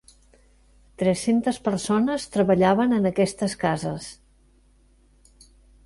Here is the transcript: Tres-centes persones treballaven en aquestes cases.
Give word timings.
Tres-centes 1.01 1.59
persones 1.67 2.27
treballaven 2.37 2.99
en 2.99 3.07
aquestes 3.13 3.57
cases. 3.67 4.09